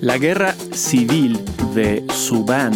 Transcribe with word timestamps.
La 0.00 0.16
guerra 0.16 0.54
civil 0.72 1.40
de 1.74 2.04
Sudán, 2.14 2.72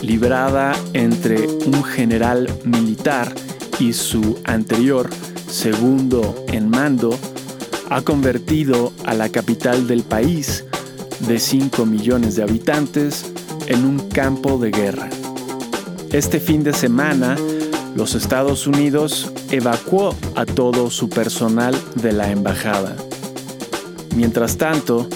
librada 0.00 0.72
entre 0.92 1.48
un 1.48 1.82
general 1.82 2.48
militar 2.64 3.34
y 3.80 3.92
su 3.92 4.38
anterior 4.44 5.10
segundo 5.48 6.44
en 6.52 6.68
mando, 6.70 7.18
ha 7.90 8.02
convertido 8.02 8.92
a 9.04 9.14
la 9.14 9.28
capital 9.28 9.88
del 9.88 10.04
país, 10.04 10.64
de 11.26 11.40
5 11.40 11.84
millones 11.84 12.36
de 12.36 12.44
habitantes, 12.44 13.32
en 13.66 13.84
un 13.84 13.98
campo 14.08 14.56
de 14.58 14.70
guerra. 14.70 15.10
Este 16.12 16.38
fin 16.38 16.62
de 16.62 16.72
semana, 16.72 17.36
los 17.96 18.14
Estados 18.14 18.68
Unidos 18.68 19.32
evacuó 19.50 20.14
a 20.36 20.46
todo 20.46 20.90
su 20.90 21.08
personal 21.08 21.74
de 21.96 22.12
la 22.12 22.30
embajada. 22.30 22.96
Mientras 24.14 24.58
tanto, 24.58 25.08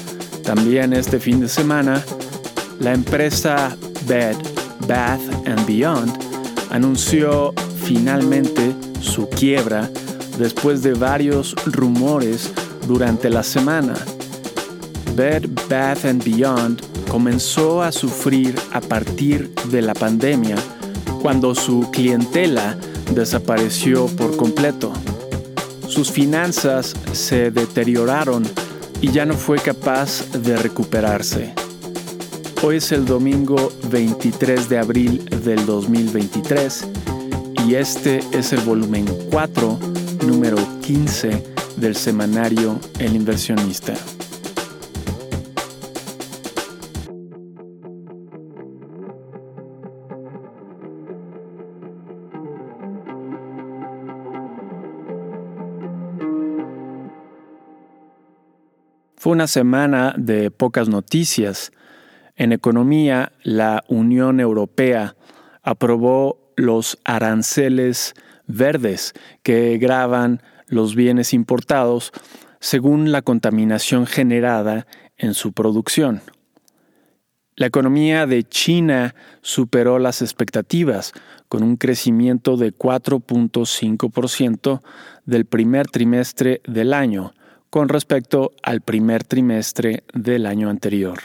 también 0.46 0.92
este 0.92 1.18
fin 1.18 1.40
de 1.40 1.48
semana, 1.48 2.02
la 2.78 2.94
empresa 2.94 3.76
Bed, 4.06 4.36
Bath 4.86 5.20
and 5.44 5.66
Beyond 5.66 6.16
anunció 6.70 7.52
finalmente 7.82 8.72
su 9.00 9.28
quiebra 9.28 9.90
después 10.38 10.82
de 10.82 10.94
varios 10.94 11.54
rumores 11.66 12.52
durante 12.86 13.28
la 13.28 13.42
semana. 13.42 13.94
Bed 15.16 15.48
Bath 15.68 16.04
and 16.04 16.22
Beyond 16.22 16.80
comenzó 17.08 17.82
a 17.82 17.90
sufrir 17.90 18.54
a 18.72 18.80
partir 18.80 19.52
de 19.72 19.82
la 19.82 19.94
pandemia 19.94 20.56
cuando 21.22 21.56
su 21.56 21.90
clientela 21.90 22.76
desapareció 23.12 24.06
por 24.06 24.36
completo. 24.36 24.92
Sus 25.88 26.12
finanzas 26.12 26.94
se 27.12 27.50
deterioraron 27.50 28.44
y 29.00 29.10
ya 29.10 29.26
no 29.26 29.34
fue 29.34 29.58
capaz 29.58 30.30
de 30.32 30.56
recuperarse. 30.56 31.54
Hoy 32.62 32.76
es 32.76 32.92
el 32.92 33.04
domingo 33.04 33.72
23 33.90 34.68
de 34.68 34.78
abril 34.78 35.24
del 35.44 35.66
2023 35.66 36.86
y 37.66 37.74
este 37.74 38.20
es 38.32 38.52
el 38.52 38.60
volumen 38.60 39.06
4, 39.30 39.78
número 40.26 40.56
15 40.80 41.44
del 41.76 41.94
semanario 41.94 42.78
El 42.98 43.14
inversionista. 43.14 43.94
Fue 59.26 59.32
una 59.32 59.48
semana 59.48 60.14
de 60.16 60.52
pocas 60.52 60.88
noticias. 60.88 61.72
En 62.36 62.52
economía, 62.52 63.32
la 63.42 63.82
Unión 63.88 64.38
Europea 64.38 65.16
aprobó 65.64 66.52
los 66.54 67.00
aranceles 67.02 68.14
verdes 68.46 69.14
que 69.42 69.78
graban 69.78 70.42
los 70.68 70.94
bienes 70.94 71.34
importados 71.34 72.12
según 72.60 73.10
la 73.10 73.20
contaminación 73.20 74.06
generada 74.06 74.86
en 75.16 75.34
su 75.34 75.52
producción. 75.52 76.22
La 77.56 77.66
economía 77.66 78.26
de 78.26 78.44
China 78.44 79.16
superó 79.42 79.98
las 79.98 80.22
expectativas 80.22 81.12
con 81.48 81.64
un 81.64 81.78
crecimiento 81.78 82.56
de 82.56 82.72
4.5% 82.72 84.82
del 85.24 85.46
primer 85.46 85.88
trimestre 85.88 86.60
del 86.64 86.94
año, 86.94 87.32
con 87.76 87.90
respecto 87.90 88.52
al 88.62 88.80
primer 88.80 89.22
trimestre 89.22 90.04
del 90.14 90.46
año 90.46 90.70
anterior. 90.70 91.18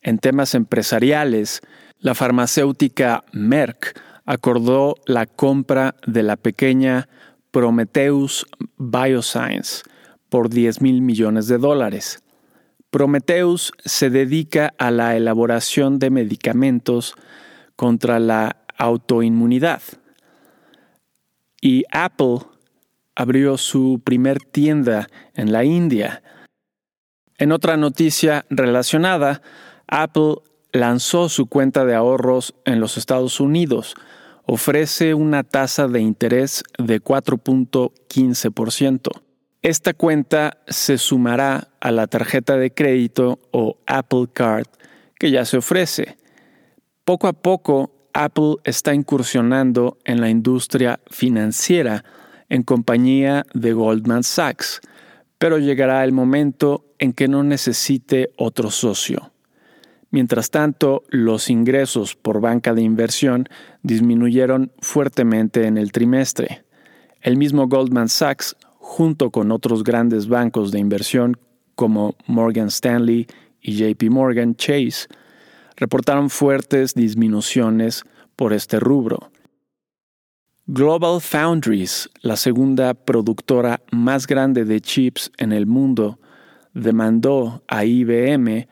En 0.00 0.18
temas 0.18 0.56
empresariales, 0.56 1.60
la 2.00 2.16
farmacéutica 2.16 3.22
Merck 3.30 3.96
acordó 4.24 4.96
la 5.06 5.26
compra 5.26 5.94
de 6.04 6.24
la 6.24 6.34
pequeña 6.34 7.08
Prometheus 7.52 8.44
Bioscience 8.76 9.84
por 10.28 10.48
10 10.48 10.80
mil 10.80 11.00
millones 11.00 11.46
de 11.46 11.58
dólares. 11.58 12.24
Prometheus 12.90 13.70
se 13.84 14.10
dedica 14.10 14.74
a 14.78 14.90
la 14.90 15.16
elaboración 15.16 16.00
de 16.00 16.10
medicamentos 16.10 17.14
contra 17.76 18.18
la 18.18 18.56
autoinmunidad 18.78 19.80
y 21.62 21.84
Apple 21.90 22.40
abrió 23.14 23.56
su 23.56 24.02
primer 24.04 24.40
tienda 24.40 25.08
en 25.34 25.50
la 25.52 25.64
India. 25.64 26.22
En 27.38 27.52
otra 27.52 27.78
noticia 27.78 28.44
relacionada, 28.50 29.40
Apple 29.86 30.34
lanzó 30.72 31.30
su 31.30 31.46
cuenta 31.46 31.86
de 31.86 31.94
ahorros 31.94 32.54
en 32.64 32.80
los 32.80 32.98
Estados 32.98 33.38
Unidos. 33.40 33.94
Ofrece 34.44 35.14
una 35.14 35.44
tasa 35.44 35.86
de 35.88 36.00
interés 36.00 36.64
de 36.78 37.00
4.15%. 37.00 39.08
Esta 39.62 39.94
cuenta 39.94 40.58
se 40.66 40.98
sumará 40.98 41.68
a 41.80 41.92
la 41.92 42.08
tarjeta 42.08 42.56
de 42.56 42.74
crédito 42.74 43.38
o 43.52 43.78
Apple 43.86 44.26
Card 44.32 44.66
que 45.18 45.30
ya 45.30 45.44
se 45.44 45.58
ofrece. 45.58 46.16
Poco 47.04 47.28
a 47.28 47.32
poco 47.32 48.01
Apple 48.14 48.56
está 48.64 48.94
incursionando 48.94 49.98
en 50.04 50.20
la 50.20 50.28
industria 50.28 51.00
financiera 51.10 52.04
en 52.48 52.62
compañía 52.62 53.46
de 53.54 53.72
Goldman 53.72 54.22
Sachs, 54.22 54.80
pero 55.38 55.58
llegará 55.58 56.04
el 56.04 56.12
momento 56.12 56.84
en 56.98 57.12
que 57.12 57.28
no 57.28 57.42
necesite 57.42 58.30
otro 58.36 58.70
socio. 58.70 59.32
Mientras 60.10 60.50
tanto, 60.50 61.04
los 61.08 61.48
ingresos 61.48 62.14
por 62.14 62.42
banca 62.42 62.74
de 62.74 62.82
inversión 62.82 63.48
disminuyeron 63.82 64.70
fuertemente 64.80 65.66
en 65.66 65.78
el 65.78 65.90
trimestre. 65.90 66.64
El 67.22 67.38
mismo 67.38 67.66
Goldman 67.66 68.10
Sachs, 68.10 68.54
junto 68.76 69.30
con 69.30 69.50
otros 69.50 69.82
grandes 69.82 70.28
bancos 70.28 70.70
de 70.70 70.78
inversión 70.78 71.38
como 71.74 72.14
Morgan 72.26 72.68
Stanley 72.68 73.26
y 73.62 73.72
JP 73.72 74.10
Morgan 74.10 74.54
Chase, 74.54 75.08
reportaron 75.82 76.30
fuertes 76.30 76.94
disminuciones 76.94 78.04
por 78.36 78.52
este 78.52 78.78
rubro. 78.78 79.32
Global 80.66 81.20
Foundries, 81.20 82.08
la 82.20 82.36
segunda 82.36 82.94
productora 82.94 83.82
más 83.90 84.28
grande 84.28 84.64
de 84.64 84.80
chips 84.80 85.32
en 85.38 85.50
el 85.50 85.66
mundo, 85.66 86.20
demandó 86.72 87.64
a 87.66 87.84
IBM 87.84 88.68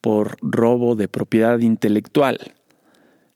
por 0.00 0.36
robo 0.40 0.94
de 0.94 1.08
propiedad 1.08 1.58
intelectual. 1.58 2.38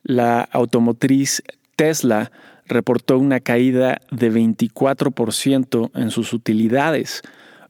La 0.04 0.42
automotriz 0.42 1.42
Tesla 1.74 2.30
reportó 2.64 3.18
una 3.18 3.40
caída 3.40 4.00
de 4.12 4.30
24% 4.30 5.90
en 5.96 6.12
sus 6.12 6.32
utilidades, 6.32 7.22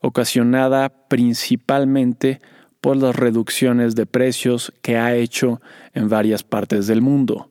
ocasionada 0.03 0.91
principalmente 1.09 2.43
por 2.81 2.97
las 2.97 3.17
reducciones 3.17 3.95
de 3.95 4.07
precios 4.07 4.73
que 4.83 4.97
ha 4.97 5.15
hecho 5.15 5.61
en 5.95 6.09
varias 6.09 6.43
partes 6.43 6.87
del 6.87 7.03
mundo. 7.03 7.51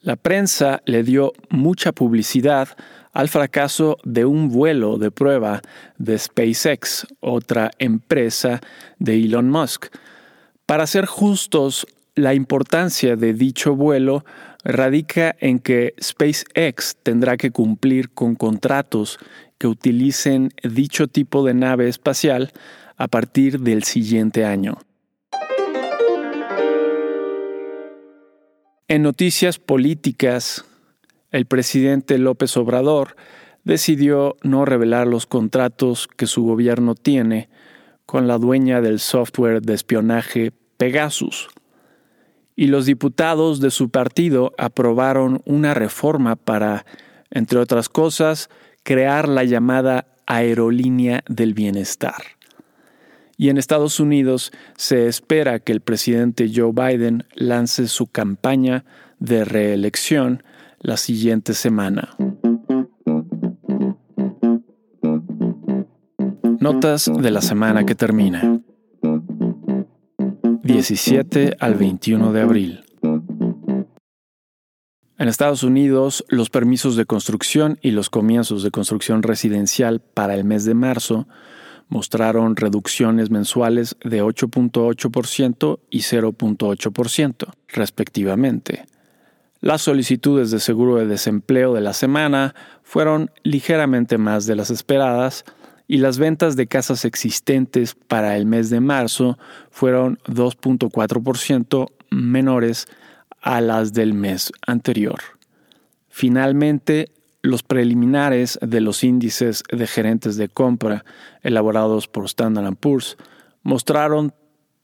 La 0.00 0.16
prensa 0.16 0.82
le 0.84 1.04
dio 1.04 1.32
mucha 1.48 1.92
publicidad 1.92 2.68
al 3.12 3.28
fracaso 3.28 3.98
de 4.04 4.24
un 4.24 4.48
vuelo 4.48 4.98
de 4.98 5.10
prueba 5.10 5.62
de 5.98 6.18
SpaceX, 6.18 7.06
otra 7.20 7.70
empresa 7.78 8.60
de 8.98 9.14
Elon 9.14 9.48
Musk. 9.48 9.94
Para 10.66 10.86
ser 10.86 11.06
justos, 11.06 11.86
la 12.14 12.34
importancia 12.34 13.16
de 13.16 13.32
dicho 13.32 13.76
vuelo 13.76 14.24
radica 14.64 15.36
en 15.40 15.58
que 15.58 15.94
SpaceX 16.02 16.96
tendrá 17.02 17.36
que 17.36 17.50
cumplir 17.50 18.10
con 18.10 18.34
contratos 18.34 19.18
que 19.58 19.66
utilicen 19.66 20.52
dicho 20.62 21.06
tipo 21.06 21.44
de 21.44 21.54
nave 21.54 21.88
espacial 21.88 22.52
a 23.02 23.08
partir 23.08 23.58
del 23.58 23.82
siguiente 23.82 24.44
año. 24.44 24.78
En 28.86 29.02
noticias 29.02 29.58
políticas, 29.58 30.64
el 31.32 31.46
presidente 31.46 32.16
López 32.18 32.56
Obrador 32.56 33.16
decidió 33.64 34.36
no 34.44 34.64
revelar 34.64 35.08
los 35.08 35.26
contratos 35.26 36.06
que 36.06 36.28
su 36.28 36.44
gobierno 36.44 36.94
tiene 36.94 37.48
con 38.06 38.28
la 38.28 38.38
dueña 38.38 38.80
del 38.80 39.00
software 39.00 39.62
de 39.62 39.74
espionaje 39.74 40.52
Pegasus. 40.76 41.48
Y 42.54 42.68
los 42.68 42.86
diputados 42.86 43.58
de 43.58 43.72
su 43.72 43.90
partido 43.90 44.52
aprobaron 44.58 45.42
una 45.44 45.74
reforma 45.74 46.36
para, 46.36 46.86
entre 47.32 47.58
otras 47.58 47.88
cosas, 47.88 48.48
crear 48.84 49.26
la 49.26 49.42
llamada 49.42 50.06
aerolínea 50.24 51.24
del 51.26 51.52
bienestar 51.52 52.22
y 53.42 53.48
en 53.48 53.58
Estados 53.58 53.98
Unidos 53.98 54.52
se 54.76 55.08
espera 55.08 55.58
que 55.58 55.72
el 55.72 55.80
presidente 55.80 56.48
Joe 56.54 56.70
Biden 56.70 57.24
lance 57.34 57.88
su 57.88 58.06
campaña 58.06 58.84
de 59.18 59.44
reelección 59.44 60.44
la 60.78 60.96
siguiente 60.96 61.52
semana. 61.52 62.10
Notas 66.60 67.10
de 67.12 67.30
la 67.32 67.42
semana 67.42 67.84
que 67.84 67.96
termina. 67.96 68.60
17 70.62 71.56
al 71.58 71.74
21 71.74 72.32
de 72.32 72.40
abril. 72.40 72.84
En 75.18 75.26
Estados 75.26 75.64
Unidos, 75.64 76.24
los 76.28 76.48
permisos 76.48 76.94
de 76.94 77.06
construcción 77.06 77.80
y 77.82 77.90
los 77.90 78.08
comienzos 78.08 78.62
de 78.62 78.70
construcción 78.70 79.24
residencial 79.24 79.98
para 79.98 80.36
el 80.36 80.44
mes 80.44 80.64
de 80.64 80.74
marzo 80.74 81.26
mostraron 81.92 82.56
reducciones 82.56 83.30
mensuales 83.30 83.96
de 84.02 84.22
8.8% 84.22 85.78
y 85.90 85.98
0.8%, 85.98 87.52
respectivamente. 87.68 88.86
Las 89.60 89.82
solicitudes 89.82 90.50
de 90.50 90.58
seguro 90.58 90.96
de 90.96 91.06
desempleo 91.06 91.74
de 91.74 91.82
la 91.82 91.92
semana 91.92 92.54
fueron 92.82 93.30
ligeramente 93.42 94.16
más 94.16 94.46
de 94.46 94.56
las 94.56 94.70
esperadas 94.70 95.44
y 95.86 95.98
las 95.98 96.16
ventas 96.16 96.56
de 96.56 96.66
casas 96.66 97.04
existentes 97.04 97.94
para 97.94 98.38
el 98.38 98.46
mes 98.46 98.70
de 98.70 98.80
marzo 98.80 99.38
fueron 99.70 100.18
2.4% 100.24 101.90
menores 102.10 102.88
a 103.42 103.60
las 103.60 103.92
del 103.92 104.14
mes 104.14 104.50
anterior. 104.66 105.20
Finalmente, 106.08 107.10
los 107.42 107.62
preliminares 107.62 108.58
de 108.62 108.80
los 108.80 109.04
índices 109.04 109.64
de 109.70 109.86
gerentes 109.86 110.36
de 110.36 110.48
compra 110.48 111.04
elaborados 111.42 112.06
por 112.06 112.24
Standard 112.24 112.76
Poor's 112.76 113.16
mostraron 113.62 114.32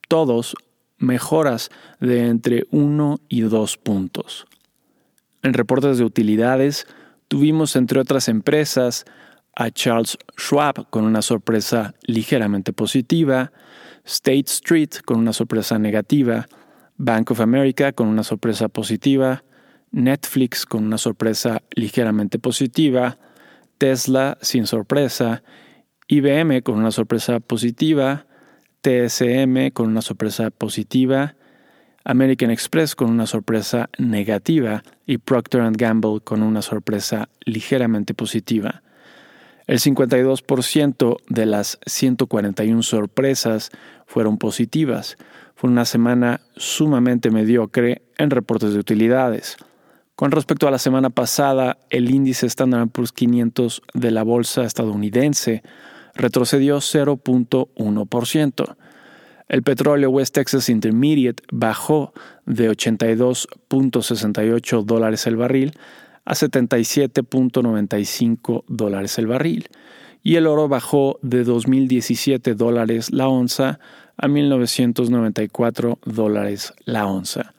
todos 0.09 0.57
mejoras 0.99 1.71
de 2.01 2.27
entre 2.27 2.65
1 2.71 3.21
y 3.29 3.43
2 3.43 3.77
puntos. 3.79 4.47
En 5.43 5.55
reportes 5.55 5.99
de 5.99 6.05
utilidades, 6.05 6.87
tuvimos 7.29 7.77
entre 7.77 8.01
otras 8.01 8.29
empresas 8.29 9.05
a 9.55 9.71
Charles 9.71 10.19
Schwab 10.37 10.91
con 10.91 11.05
una 11.05 11.23
sorpresa 11.23 11.95
ligeramente 12.03 12.73
positiva, 12.73 13.53
State 14.05 14.47
Street 14.47 14.91
con 15.05 15.19
una 15.19 15.33
sorpresa 15.33 15.79
negativa, 15.79 16.49
Bank 16.97 17.31
of 17.31 17.41
America 17.41 17.93
con 17.93 18.09
una 18.09 18.25
sorpresa 18.25 18.69
positiva, 18.69 19.45
Netflix 19.91 20.67
con 20.67 20.85
una 20.85 20.99
sorpresa 20.99 21.63
ligeramente 21.71 22.39
positiva, 22.39 23.19
Tesla 23.79 24.39
sin 24.41 24.67
sorpresa, 24.67 25.43
IBM 26.09 26.63
con 26.63 26.79
una 26.79 26.91
sorpresa 26.91 27.41
positiva, 27.41 28.27
TSM 28.81 29.71
con 29.73 29.89
una 29.89 30.03
sorpresa 30.03 30.51
positiva, 30.51 31.35
American 32.05 32.51
Express 32.51 32.95
con 32.95 33.11
una 33.11 33.27
sorpresa 33.27 33.91
negativa 33.99 34.83
y 35.07 35.19
Procter⁇ 35.19 35.61
Gamble 35.77 36.21
con 36.25 36.43
una 36.43 36.63
sorpresa 36.63 37.29
ligeramente 37.45 38.15
positiva. 38.15 38.83
El 39.67 39.81
52% 39.81 41.17
de 41.29 41.45
las 41.45 41.79
141 41.85 42.83
sorpresas 42.83 43.71
fueron 44.07 44.39
positivas. 44.39 45.19
Fue 45.55 45.69
una 45.69 45.85
semana 45.85 46.41
sumamente 46.57 47.31
mediocre 47.31 48.01
en 48.17 48.31
reportes 48.31 48.73
de 48.73 48.79
utilidades. 48.79 49.59
Con 50.19 50.33
respecto 50.33 50.67
a 50.67 50.73
la 50.73 50.81
semana 50.81 51.11
pasada, 51.11 51.79
el 51.91 52.11
índice 52.11 52.47
Standard 52.47 52.89
Poor's 52.89 53.13
500 53.13 53.83
de 53.95 54.11
la 54.11 54.25
bolsa 54.25 54.65
estadounidense 54.65 55.63
retrocedió 56.17 56.79
0.1%. 56.79 58.77
El 59.47 59.63
petróleo 59.63 60.11
West 60.11 60.35
Texas 60.35 60.71
Intermediate 60.71 61.45
bajó 61.53 62.13
de 62.47 62.69
82.68 62.69 64.85
dólares 64.85 65.29
el 65.29 65.37
barril 65.37 65.79
a 66.25 66.35
77.95 66.35 68.65
dólares 68.67 69.19
el 69.19 69.29
barril 69.29 69.69
y 70.25 70.35
el 70.35 70.49
oro 70.49 70.67
bajó 70.67 71.21
de 71.23 71.47
2.017 71.47 72.57
dólares 72.57 73.13
la 73.13 73.29
onza 73.29 73.79
a 74.17 74.27
1.994 74.27 75.99
dólares 76.05 76.75
la 76.87 77.07
onza. 77.07 77.55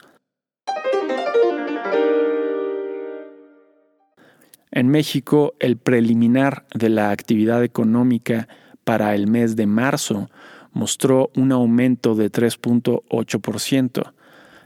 En 4.72 4.88
México, 4.90 5.56
el 5.60 5.78
preliminar 5.78 6.66
de 6.76 6.90
la 6.90 7.10
actividad 7.10 7.64
económica 7.64 8.48
para 8.84 9.16
el 9.16 9.28
mes 9.28 9.56
de 9.56 9.66
marzo 9.66 10.30
mostró 10.74 11.32
un 11.36 11.52
aumento 11.52 12.14
de 12.14 12.32
3.8%. 12.32 14.14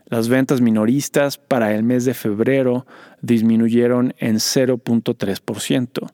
Las 0.07 0.27
ventas 0.27 0.59
minoristas 0.59 1.37
para 1.37 1.73
el 1.73 1.83
mes 1.83 2.03
de 2.03 2.13
febrero 2.13 2.85
disminuyeron 3.21 4.13
en 4.17 4.35
0.3%. 4.35 6.11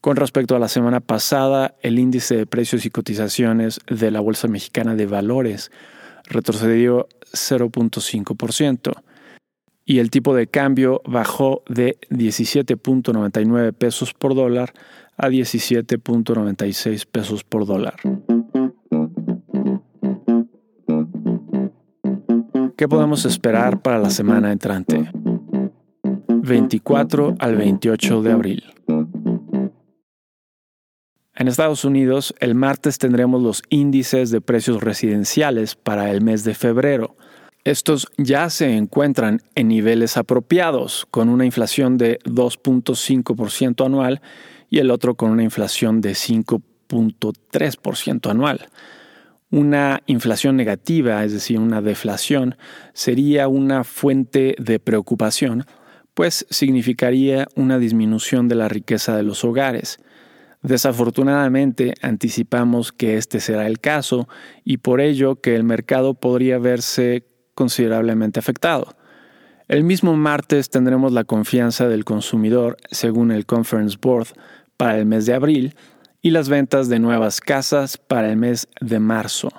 Con 0.00 0.16
respecto 0.16 0.54
a 0.54 0.60
la 0.60 0.68
semana 0.68 1.00
pasada, 1.00 1.74
el 1.82 1.98
índice 1.98 2.36
de 2.36 2.46
precios 2.46 2.86
y 2.86 2.90
cotizaciones 2.90 3.80
de 3.88 4.10
la 4.10 4.20
Bolsa 4.20 4.46
Mexicana 4.46 4.94
de 4.94 5.06
Valores 5.06 5.72
retrocedió 6.26 7.08
0.5% 7.32 8.94
y 9.84 9.98
el 9.98 10.10
tipo 10.10 10.34
de 10.34 10.46
cambio 10.46 11.02
bajó 11.04 11.62
de 11.68 11.98
17.99 12.10 13.72
pesos 13.72 14.14
por 14.14 14.34
dólar 14.34 14.72
a 15.16 15.28
17.96 15.28 17.06
pesos 17.06 17.44
por 17.44 17.66
dólar. 17.66 17.96
¿Qué 22.76 22.88
podemos 22.88 23.24
esperar 23.24 23.82
para 23.82 23.98
la 23.98 24.10
semana 24.10 24.50
entrante? 24.50 25.08
24 26.28 27.36
al 27.38 27.56
28 27.56 28.22
de 28.22 28.32
abril. 28.32 28.64
En 31.36 31.48
Estados 31.48 31.84
Unidos, 31.84 32.34
el 32.38 32.54
martes 32.54 32.98
tendremos 32.98 33.42
los 33.42 33.62
índices 33.68 34.30
de 34.30 34.40
precios 34.40 34.82
residenciales 34.82 35.74
para 35.74 36.10
el 36.10 36.20
mes 36.20 36.44
de 36.44 36.54
febrero. 36.54 37.16
Estos 37.64 38.06
ya 38.18 38.50
se 38.50 38.76
encuentran 38.76 39.40
en 39.54 39.68
niveles 39.68 40.18
apropiados, 40.18 41.06
con 41.10 41.30
una 41.30 41.46
inflación 41.46 41.96
de 41.96 42.18
2.5% 42.24 43.86
anual 43.86 44.20
y 44.68 44.80
el 44.80 44.90
otro 44.90 45.14
con 45.14 45.30
una 45.30 45.44
inflación 45.44 46.02
de 46.02 46.12
5.3% 46.12 48.30
anual. 48.30 48.68
Una 49.50 50.02
inflación 50.04 50.56
negativa, 50.56 51.24
es 51.24 51.32
decir, 51.32 51.58
una 51.58 51.80
deflación, 51.80 52.56
sería 52.92 53.48
una 53.48 53.82
fuente 53.82 54.56
de 54.58 54.78
preocupación, 54.78 55.64
pues 56.12 56.46
significaría 56.50 57.48
una 57.56 57.78
disminución 57.78 58.46
de 58.46 58.56
la 58.56 58.68
riqueza 58.68 59.16
de 59.16 59.22
los 59.22 59.42
hogares. 59.42 60.00
Desafortunadamente 60.60 61.94
anticipamos 62.02 62.92
que 62.92 63.16
este 63.16 63.40
será 63.40 63.66
el 63.66 63.80
caso 63.80 64.28
y 64.64 64.76
por 64.78 65.00
ello 65.00 65.36
que 65.36 65.56
el 65.56 65.64
mercado 65.64 66.12
podría 66.12 66.58
verse 66.58 67.24
considerablemente 67.54 68.38
afectado. 68.38 68.94
El 69.66 69.82
mismo 69.82 70.14
martes 70.14 70.68
tendremos 70.68 71.12
la 71.12 71.24
confianza 71.24 71.88
del 71.88 72.04
consumidor 72.04 72.76
según 72.90 73.30
el 73.30 73.46
Conference 73.46 73.96
Board 74.00 74.28
para 74.76 74.98
el 74.98 75.06
mes 75.06 75.24
de 75.26 75.34
abril 75.34 75.74
y 76.20 76.30
las 76.30 76.48
ventas 76.48 76.88
de 76.88 76.98
nuevas 76.98 77.40
casas 77.40 77.96
para 77.96 78.30
el 78.30 78.36
mes 78.36 78.68
de 78.80 78.98
marzo. 78.98 79.50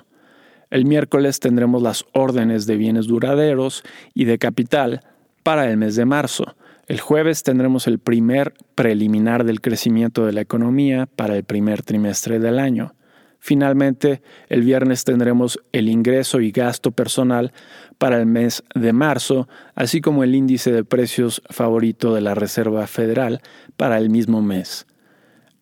El 0.70 0.84
miércoles 0.84 1.40
tendremos 1.40 1.82
las 1.82 2.04
órdenes 2.12 2.66
de 2.66 2.76
bienes 2.76 3.06
duraderos 3.06 3.82
y 4.14 4.24
de 4.24 4.38
capital 4.38 5.00
para 5.42 5.70
el 5.70 5.76
mes 5.76 5.96
de 5.96 6.04
marzo. 6.04 6.56
El 6.88 7.00
jueves 7.00 7.42
tendremos 7.42 7.86
el 7.86 7.98
primer 7.98 8.54
preliminar 8.74 9.44
del 9.44 9.60
crecimiento 9.60 10.26
de 10.26 10.32
la 10.32 10.40
economía 10.40 11.06
para 11.06 11.36
el 11.36 11.44
primer 11.44 11.82
trimestre 11.82 12.38
del 12.38 12.58
año. 12.58 12.94
Finalmente, 13.38 14.22
el 14.48 14.62
viernes 14.62 15.04
tendremos 15.04 15.60
el 15.72 15.88
ingreso 15.88 16.40
y 16.40 16.50
gasto 16.50 16.90
personal 16.90 17.52
para 17.98 18.18
el 18.18 18.26
mes 18.26 18.64
de 18.74 18.92
marzo, 18.92 19.48
así 19.74 20.00
como 20.00 20.24
el 20.24 20.34
índice 20.34 20.72
de 20.72 20.84
precios 20.84 21.42
favorito 21.50 22.14
de 22.14 22.20
la 22.20 22.34
Reserva 22.34 22.86
Federal 22.86 23.40
para 23.76 23.98
el 23.98 24.10
mismo 24.10 24.42
mes. 24.42 24.86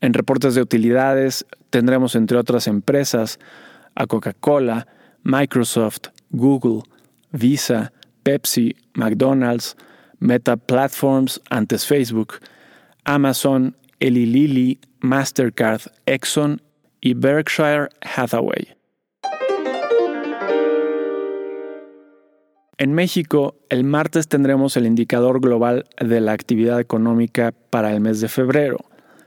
En 0.00 0.14
reportes 0.14 0.54
de 0.54 0.62
utilidades 0.62 1.46
tendremos, 1.70 2.14
entre 2.14 2.38
otras 2.38 2.66
empresas, 2.66 3.38
a 3.94 4.06
Coca-Cola, 4.06 4.86
Microsoft, 5.22 6.08
Google, 6.30 6.82
Visa, 7.32 7.92
Pepsi, 8.22 8.76
McDonald's, 8.94 9.76
Meta 10.18 10.56
Platforms, 10.56 11.40
antes 11.50 11.86
Facebook, 11.86 12.34
Amazon, 13.04 13.76
Eli 14.00 14.26
Lilly, 14.26 14.80
Mastercard, 15.00 15.82
Exxon 16.06 16.60
y 17.04 17.12
Berkshire 17.12 17.90
Hathaway. 18.00 18.66
En 22.78 22.94
México, 22.94 23.56
el 23.68 23.84
martes 23.84 24.26
tendremos 24.26 24.78
el 24.78 24.86
indicador 24.86 25.40
global 25.40 25.84
de 26.00 26.22
la 26.22 26.32
actividad 26.32 26.80
económica 26.80 27.52
para 27.68 27.92
el 27.92 28.00
mes 28.00 28.22
de 28.22 28.28
febrero. 28.28 28.78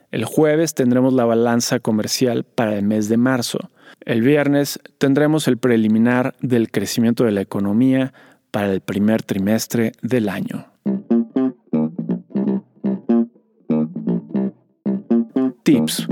El 0.09 0.25
jueves 0.25 0.73
tendremos 0.73 1.13
la 1.13 1.25
balanza 1.25 1.79
comercial 1.79 2.45
para 2.45 2.75
el 2.75 2.83
mes 2.83 3.09
de 3.09 3.17
marzo. 3.17 3.59
El 4.05 4.23
viernes 4.23 4.79
tendremos 4.97 5.47
el 5.47 5.59
preliminar 5.59 6.35
del 6.41 6.71
crecimiento 6.71 7.25
de 7.25 7.31
la 7.31 7.41
economía 7.41 8.11
para 8.49 8.73
el 8.73 8.81
primer 8.81 9.21
trimestre 9.21 9.91
del 10.01 10.29
año. 10.29 10.65
Tips. 15.61 16.07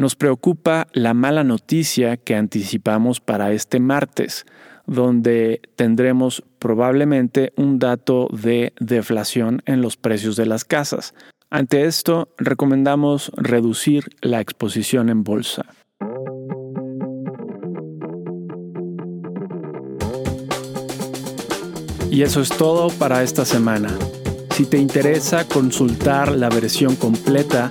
Nos 0.00 0.16
preocupa 0.16 0.88
la 0.94 1.12
mala 1.12 1.44
noticia 1.44 2.16
que 2.16 2.34
anticipamos 2.34 3.20
para 3.20 3.52
este 3.52 3.80
martes, 3.80 4.46
donde 4.86 5.60
tendremos 5.76 6.42
probablemente 6.58 7.52
un 7.58 7.78
dato 7.78 8.26
de 8.32 8.72
deflación 8.80 9.60
en 9.66 9.82
los 9.82 9.98
precios 9.98 10.36
de 10.36 10.46
las 10.46 10.64
casas. 10.64 11.12
Ante 11.50 11.84
esto, 11.84 12.30
recomendamos 12.38 13.30
reducir 13.36 14.04
la 14.22 14.40
exposición 14.40 15.10
en 15.10 15.22
bolsa. 15.22 15.66
Y 22.10 22.22
eso 22.22 22.40
es 22.40 22.48
todo 22.48 22.88
para 22.88 23.22
esta 23.22 23.44
semana. 23.44 23.90
Si 24.52 24.64
te 24.64 24.78
interesa 24.78 25.46
consultar 25.46 26.32
la 26.32 26.48
versión 26.48 26.96
completa, 26.96 27.70